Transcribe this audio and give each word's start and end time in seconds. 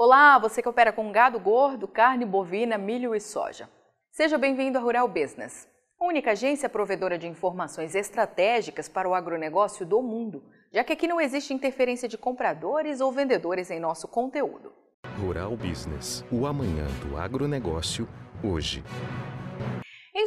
Olá, 0.00 0.38
você 0.38 0.62
que 0.62 0.68
opera 0.68 0.92
com 0.92 1.10
gado 1.10 1.40
gordo, 1.40 1.88
carne 1.88 2.24
bovina, 2.24 2.78
milho 2.78 3.16
e 3.16 3.20
soja. 3.20 3.68
Seja 4.12 4.38
bem-vindo 4.38 4.78
à 4.78 4.80
Rural 4.80 5.08
Business, 5.08 5.66
a 5.98 6.06
única 6.06 6.30
agência 6.30 6.68
provedora 6.68 7.18
de 7.18 7.26
informações 7.26 7.96
estratégicas 7.96 8.88
para 8.88 9.08
o 9.08 9.14
agronegócio 9.14 9.84
do 9.84 10.00
mundo, 10.00 10.44
já 10.72 10.84
que 10.84 10.92
aqui 10.92 11.08
não 11.08 11.20
existe 11.20 11.52
interferência 11.52 12.08
de 12.08 12.16
compradores 12.16 13.00
ou 13.00 13.10
vendedores 13.10 13.72
em 13.72 13.80
nosso 13.80 14.06
conteúdo. 14.06 14.72
Rural 15.20 15.56
Business, 15.56 16.24
o 16.30 16.46
amanhã 16.46 16.86
do 17.04 17.16
agronegócio, 17.16 18.08
hoje. 18.40 18.84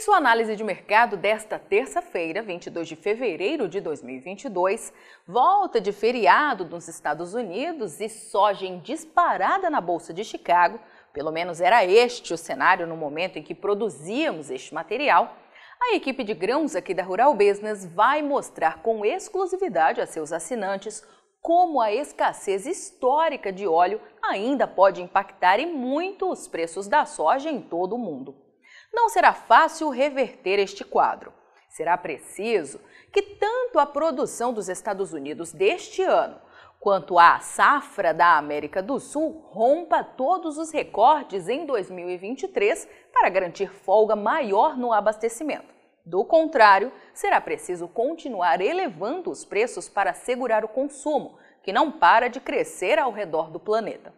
Em 0.01 0.03
sua 0.03 0.17
análise 0.17 0.55
de 0.55 0.63
mercado 0.63 1.15
desta 1.15 1.59
terça-feira, 1.59 2.41
22 2.41 2.87
de 2.87 2.95
fevereiro 2.95 3.69
de 3.69 3.79
2022, 3.79 4.91
volta 5.27 5.79
de 5.79 5.91
feriado 5.91 6.65
nos 6.65 6.87
Estados 6.87 7.35
Unidos 7.35 8.01
e 8.01 8.09
soja 8.09 8.65
em 8.65 8.79
disparada 8.79 9.69
na 9.69 9.79
Bolsa 9.79 10.11
de 10.11 10.23
Chicago, 10.23 10.79
pelo 11.13 11.31
menos 11.31 11.61
era 11.61 11.85
este 11.85 12.33
o 12.33 12.37
cenário 12.37 12.87
no 12.87 12.97
momento 12.97 13.37
em 13.37 13.43
que 13.43 13.53
produzíamos 13.53 14.49
este 14.49 14.73
material, 14.73 15.37
a 15.79 15.93
equipe 15.93 16.23
de 16.23 16.33
grãos 16.33 16.75
aqui 16.75 16.95
da 16.95 17.03
Rural 17.03 17.35
Business 17.35 17.85
vai 17.85 18.23
mostrar 18.23 18.81
com 18.81 19.05
exclusividade 19.05 20.01
a 20.01 20.07
seus 20.07 20.33
assinantes 20.33 21.05
como 21.39 21.79
a 21.79 21.93
escassez 21.93 22.65
histórica 22.65 23.53
de 23.53 23.67
óleo 23.67 24.01
ainda 24.19 24.65
pode 24.65 24.99
impactar 24.99 25.59
e 25.59 25.67
muito 25.67 26.27
os 26.27 26.47
preços 26.47 26.87
da 26.87 27.05
soja 27.05 27.51
em 27.51 27.61
todo 27.61 27.93
o 27.93 27.99
mundo. 27.99 28.49
Não 28.93 29.09
será 29.09 29.33
fácil 29.33 29.89
reverter 29.89 30.59
este 30.59 30.83
quadro. 30.83 31.33
Será 31.69 31.97
preciso 31.97 32.79
que 33.11 33.21
tanto 33.21 33.79
a 33.79 33.85
produção 33.85 34.53
dos 34.53 34.67
Estados 34.67 35.13
Unidos 35.13 35.53
deste 35.53 36.01
ano 36.01 36.39
quanto 36.81 37.17
a 37.19 37.39
safra 37.39 38.13
da 38.13 38.37
América 38.37 38.81
do 38.81 38.99
Sul 38.99 39.45
rompa 39.49 40.03
todos 40.03 40.57
os 40.57 40.71
recordes 40.71 41.47
em 41.47 41.65
2023 41.65 42.89
para 43.13 43.29
garantir 43.29 43.71
folga 43.71 44.15
maior 44.15 44.75
no 44.75 44.91
abastecimento. 44.91 45.71
Do 46.03 46.25
contrário, 46.25 46.91
será 47.13 47.39
preciso 47.39 47.87
continuar 47.87 48.59
elevando 48.59 49.29
os 49.29 49.45
preços 49.45 49.87
para 49.87 50.13
segurar 50.13 50.65
o 50.65 50.67
consumo, 50.67 51.37
que 51.61 51.71
não 51.71 51.91
para 51.91 52.27
de 52.27 52.41
crescer 52.41 52.97
ao 52.97 53.11
redor 53.11 53.51
do 53.51 53.59
planeta. 53.59 54.11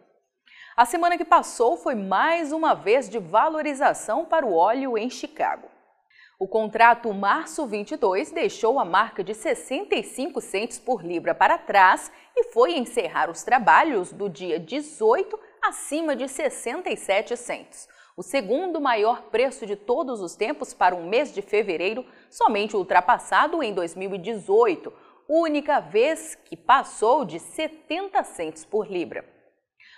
A 0.76 0.84
semana 0.84 1.16
que 1.16 1.24
passou 1.24 1.76
foi 1.76 1.94
mais 1.94 2.50
uma 2.50 2.74
vez 2.74 3.08
de 3.08 3.20
valorização 3.20 4.24
para 4.24 4.44
o 4.44 4.56
óleo 4.56 4.98
em 4.98 5.08
Chicago. 5.08 5.68
O 6.36 6.48
contrato 6.48 7.14
março 7.14 7.64
22 7.64 8.32
deixou 8.32 8.80
a 8.80 8.84
marca 8.84 9.22
de 9.22 9.34
65 9.34 10.40
centes 10.40 10.76
por 10.76 11.04
libra 11.04 11.32
para 11.32 11.58
trás 11.58 12.10
e 12.34 12.52
foi 12.52 12.76
encerrar 12.76 13.30
os 13.30 13.44
trabalhos 13.44 14.12
do 14.12 14.28
dia 14.28 14.58
18 14.58 15.38
acima 15.62 16.16
de 16.16 16.26
67 16.26 17.36
centos, 17.36 17.88
o 18.16 18.22
segundo 18.24 18.80
maior 18.80 19.22
preço 19.30 19.64
de 19.64 19.76
todos 19.76 20.20
os 20.20 20.34
tempos 20.34 20.74
para 20.74 20.96
um 20.96 21.08
mês 21.08 21.32
de 21.32 21.40
fevereiro, 21.40 22.04
somente 22.28 22.74
ultrapassado 22.74 23.62
em 23.62 23.72
2018, 23.72 24.92
única 25.28 25.78
vez 25.78 26.34
que 26.34 26.56
passou 26.56 27.24
de 27.24 27.38
70 27.38 28.24
centos 28.24 28.64
por 28.64 28.88
libra. 28.88 29.24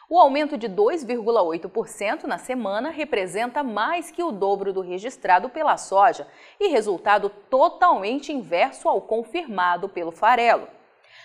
O 0.09 0.21
aumento 0.21 0.57
de 0.57 0.69
2,8% 0.69 2.25
na 2.25 2.39
semana 2.39 2.91
representa 2.91 3.65
mais 3.65 4.09
que 4.09 4.23
o 4.23 4.31
dobro 4.31 4.73
do 4.73 4.81
registrado 4.81 5.49
pela 5.49 5.77
soja 5.77 6.29
e 6.61 6.69
resultado 6.69 7.29
totalmente 7.51 8.33
inverso 8.33 8.89
ao 8.89 9.01
confirmado 9.01 9.89
pelo 9.89 10.12
farelo. 10.12 10.69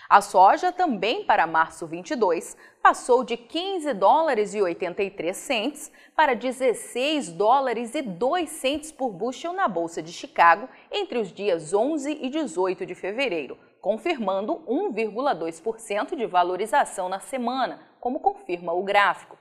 A 0.08 0.20
soja 0.20 0.72
também 0.72 1.24
para 1.24 1.46
março 1.46 1.86
22 1.86 2.56
passou 2.82 3.22
de 3.22 3.36
15 3.36 3.94
dólares 3.94 4.52
e 4.52 4.60
83 4.60 5.36
centes 5.36 5.92
para 6.16 6.34
16 6.34 7.28
dólares 7.30 7.94
e 7.94 8.02
2 8.02 8.50
centes 8.50 8.90
por 8.90 9.10
bushel 9.10 9.52
na 9.52 9.68
bolsa 9.68 10.02
de 10.02 10.12
Chicago 10.12 10.68
entre 10.90 11.18
os 11.18 11.32
dias 11.32 11.72
11 11.72 12.18
e 12.20 12.28
18 12.28 12.84
de 12.84 12.96
fevereiro, 12.96 13.56
confirmando 13.82 14.62
1,2% 14.68 16.14
de 16.14 16.24
valorização 16.24 17.08
na 17.08 17.18
semana, 17.18 17.80
como 17.98 18.20
confirma 18.20 18.72
o 18.72 18.84
gráfico. 18.84 19.36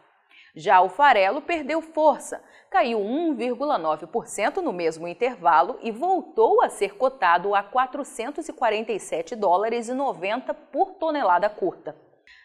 Já 0.56 0.82
o 0.82 0.90
farelo 0.90 1.44
perdeu 1.44 1.80
força, 1.80 2.44
caiu 2.70 3.00
1,9% 3.00 4.58
no 4.58 4.74
mesmo 4.74 5.08
intervalo 5.08 5.78
e 5.82 5.92
voltou 5.92 6.62
a 6.62 6.70
ser 6.70 6.96
cotado 6.96 7.54
a 7.54 7.62
447 7.62 9.36
dólares 9.36 9.88
e 9.88 9.94
90 9.94 10.54
por 10.56 10.94
tonelada 10.96 11.48
curta. 11.48 11.96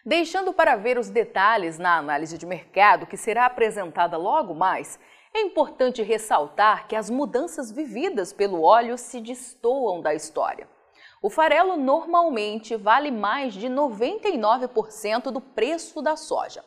Deixando 0.05 0.53
para 0.53 0.75
ver 0.75 0.99
os 0.99 1.09
detalhes 1.09 1.79
na 1.79 1.97
análise 1.97 2.37
de 2.37 2.45
mercado 2.45 3.07
que 3.07 3.17
será 3.17 3.47
apresentada 3.47 4.17
logo 4.17 4.53
mais, 4.53 4.99
é 5.33 5.41
importante 5.41 6.03
ressaltar 6.03 6.87
que 6.87 6.95
as 6.95 7.09
mudanças 7.09 7.71
vividas 7.71 8.31
pelo 8.31 8.61
óleo 8.61 8.97
se 8.97 9.19
destoam 9.19 9.99
da 9.99 10.13
história. 10.13 10.76
O 11.21 11.29
farelo 11.29 11.75
normalmente 11.75 12.75
vale 12.75 13.09
mais 13.09 13.53
de 13.53 13.67
99% 13.67 15.31
do 15.31 15.41
preço 15.41 16.01
da 16.01 16.15
soja. 16.15 16.63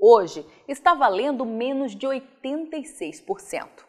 Hoje 0.00 0.46
está 0.68 0.94
valendo 0.94 1.44
menos 1.44 1.96
de 1.96 2.06
86%. 2.06 3.88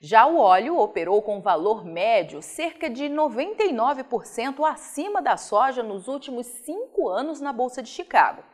Já 0.00 0.26
o 0.26 0.38
óleo 0.38 0.78
operou 0.78 1.22
com 1.22 1.40
valor 1.40 1.84
médio 1.84 2.42
cerca 2.42 2.90
de 2.90 3.04
99% 3.04 4.64
acima 4.64 5.22
da 5.22 5.36
soja 5.36 5.82
nos 5.82 6.06
últimos 6.06 6.46
cinco 6.46 7.08
anos 7.08 7.40
na 7.40 7.52
Bolsa 7.52 7.82
de 7.82 7.88
Chicago, 7.88 8.44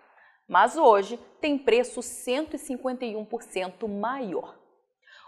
mas 0.48 0.76
hoje 0.76 1.18
tem 1.40 1.58
preço 1.58 2.00
151% 2.00 3.88
maior. 3.88 4.63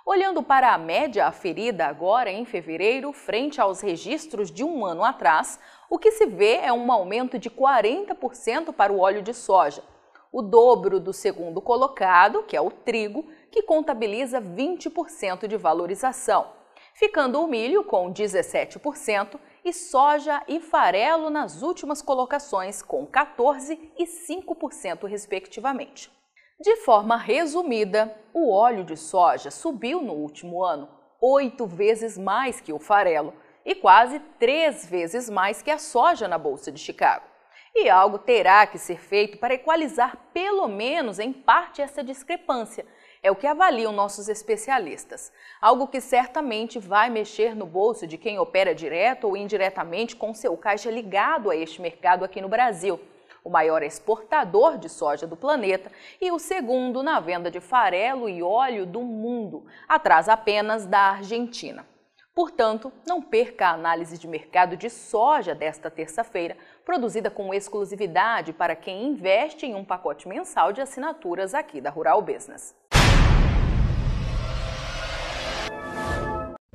Olhando 0.09 0.41
para 0.41 0.72
a 0.72 0.78
média 0.78 1.27
aferida 1.27 1.84
agora 1.84 2.31
em 2.31 2.44
fevereiro, 2.44 3.12
frente 3.12 3.61
aos 3.61 3.81
registros 3.81 4.53
de 4.53 4.62
um 4.62 4.87
ano 4.87 5.03
atrás, 5.03 5.59
o 5.91 5.99
que 5.99 6.12
se 6.12 6.27
vê 6.27 6.59
é 6.59 6.72
um 6.72 6.93
aumento 6.93 7.41
de 7.41 7.50
40% 7.50 8.72
para 8.72 8.93
o 8.93 9.00
óleo 9.00 9.21
de 9.21 9.34
soja, 9.34 9.83
o 10.31 10.43
dobro 10.43 11.00
do 11.00 11.12
segundo 11.12 11.61
colocado, 11.61 12.44
que 12.44 12.56
é 12.56 12.61
o 12.61 12.71
trigo, 12.71 13.27
que 13.50 13.62
contabiliza 13.62 14.41
20% 14.41 15.49
de 15.49 15.56
valorização, 15.56 16.53
ficando 16.94 17.43
o 17.43 17.49
milho 17.49 17.83
com 17.83 18.12
17% 18.12 19.41
e 19.65 19.73
soja 19.73 20.41
e 20.47 20.61
farelo 20.61 21.31
nas 21.31 21.62
últimas 21.62 22.00
colocações 22.00 22.81
com 22.81 23.05
14% 23.09 23.77
e 23.99 24.05
5%, 24.05 25.05
respectivamente. 25.09 26.15
De 26.59 26.75
forma 26.77 27.19
resumida, 27.19 28.17
o 28.33 28.50
óleo 28.50 28.83
de 28.83 28.97
soja 28.97 29.50
subiu 29.50 30.00
no 30.00 30.15
último 30.15 30.65
ano 30.65 30.89
oito 31.21 31.67
vezes 31.67 32.17
mais 32.17 32.62
que 32.62 32.72
o 32.72 32.78
farelo 32.78 33.34
e 33.62 33.75
quase 33.75 34.19
três 34.39 34.87
vezes 34.87 35.28
mais 35.28 35.61
que 35.61 35.71
a 35.71 35.78
soja 35.78 36.27
na 36.27 36.39
Bolsa 36.39 36.72
de 36.72 36.78
Chicago. 36.78 37.27
E 37.75 37.91
algo 37.91 38.19
terá 38.19 38.67
que 38.67 38.78
ser 38.78 38.99
feito 38.99 39.37
para 39.37 39.53
equalizar 39.53 40.17
pelo 40.33 40.67
menos 40.67 41.19
em 41.19 41.31
parte 41.31 41.83
essa 41.83 42.03
discrepância. 42.03 42.87
É 43.23 43.31
o 43.31 43.37
que 43.37 43.47
avaliam 43.47 43.93
nossos 43.93 44.27
especialistas. 44.27 45.31
Algo 45.61 45.87
que 45.87 46.00
certamente 46.00 46.78
vai 46.78 47.11
mexer 47.11 47.55
no 47.55 47.67
bolso 47.67 48.06
de 48.06 48.17
quem 48.17 48.38
opera 48.38 48.75
direto 48.75 49.28
ou 49.28 49.37
indiretamente 49.37 50.17
com 50.17 50.33
seu 50.33 50.56
caixa 50.56 50.91
ligado 50.91 51.50
a 51.50 51.56
este 51.56 51.83
mercado 51.83 52.25
aqui 52.25 52.41
no 52.41 52.49
Brasil 52.49 52.99
o 53.47 53.51
maior 53.51 53.81
exportador 53.81 54.77
de 54.77 54.89
soja 54.89 55.25
do 55.25 55.37
planeta 55.37 55.89
e 56.21 56.33
o 56.33 56.39
segundo 56.39 57.01
na 57.01 57.21
venda 57.21 57.49
de 57.49 57.61
farelo 57.61 58.29
e 58.29 58.43
óleo 58.43 58.84
do 58.84 59.01
mundo, 59.03 59.65
atrás 59.89 60.29
apenas 60.29 60.84
da 60.84 61.12
Argentina. 61.12 61.87
Portanto, 62.35 62.93
não 63.06 63.23
perca 63.23 63.69
a 63.69 63.75
análise 63.75 64.19
de 64.19 64.27
mercado 64.27 64.77
de 64.77 64.91
soja 64.91 65.55
desta 65.55 65.89
terça-feira, 65.89 66.56
produzida 66.85 67.31
com 67.31 67.55
exclusividade 67.55 68.53
para 68.53 68.75
quem 68.75 69.05
investe 69.05 69.65
em 69.65 69.77
um 69.77 69.85
pacote 69.85 70.27
mensal 70.27 70.73
de 70.73 70.81
assinaturas 70.81 71.55
aqui 71.55 71.81
da 71.81 71.88
Rural 71.88 72.20
Business. 72.20 72.75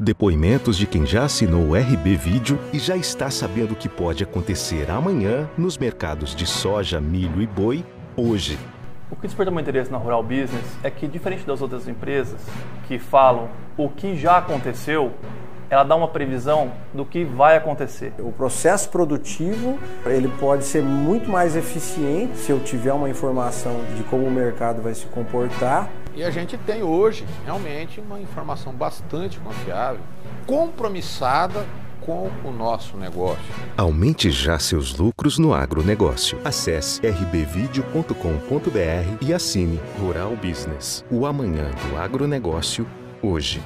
Depoimentos 0.04 0.80
de 0.80 0.88
quem 0.88 1.06
já 1.06 1.26
assinou 1.26 1.62
o 1.62 1.76
RB 1.76 2.16
Vídeo 2.16 2.58
e 2.74 2.80
já 2.80 2.98
está 2.98 3.30
sabendo 3.30 3.74
o 3.74 3.76
que 3.76 3.88
pode 3.88 4.24
acontecer 4.24 4.90
amanhã 4.90 5.48
nos 5.56 5.78
mercados 5.78 6.34
de 6.34 6.48
soja, 6.48 7.00
milho 7.00 7.40
e 7.40 7.46
boi 7.46 7.86
hoje. 8.18 8.58
O 9.12 9.16
que 9.16 9.28
desperta 9.28 9.52
meu 9.52 9.60
interesse 9.60 9.92
na 9.92 10.00
Rural 10.00 10.24
Business 10.24 10.76
é 10.82 10.90
que, 10.90 11.08
diferente 11.08 11.46
das 11.46 11.62
outras 11.62 11.88
empresas 11.88 12.42
que 12.88 12.98
falam 12.98 13.48
o 13.78 13.90
que 13.90 14.16
já 14.16 14.40
aconteceu, 14.40 15.12
ela 15.72 15.84
dá 15.86 15.96
uma 15.96 16.10
previsão 16.10 16.70
do 16.94 17.06
que 17.06 17.24
vai 17.24 17.56
acontecer. 17.56 18.14
O 18.20 18.34
processo 18.34 18.90
produtivo 18.90 19.80
ele 20.06 20.28
pode 20.38 20.66
ser 20.66 20.84
muito 20.84 21.30
mais 21.30 21.56
eficiente 21.56 22.38
se 22.38 22.52
eu 22.52 22.60
tiver 22.60 22.92
uma 22.92 23.10
informação 23.10 23.80
de 23.96 24.04
como 24.04 24.28
o 24.28 24.32
mercado 24.32 24.82
vai 24.82 24.94
se 24.94 25.06
comportar 25.06 25.90
e 26.14 26.26
a 26.26 26.30
gente 26.30 26.58
tem 26.58 26.84
hoje 26.84 27.26
realmente 27.46 28.02
uma 28.02 28.20
informação 28.20 28.74
bastante 28.74 29.40
confiável, 29.40 30.02
compromissada 30.46 31.66
com 32.02 32.30
o 32.44 32.52
nosso 32.52 32.98
negócio. 32.98 33.42
Aumente 33.78 34.30
já 34.30 34.60
seus 34.60 34.98
lucros 34.98 35.38
no 35.38 35.54
agronegócio. 35.54 36.38
Acesse 36.44 37.00
rbvideo.com.br 37.08 38.12
e 39.22 39.34
assine 39.34 39.80
Rural 40.00 40.36
Business. 40.36 41.06
O 41.10 41.26
amanhã 41.26 41.72
do 41.88 41.98
agronegócio, 41.98 42.86
hoje. 43.22 43.62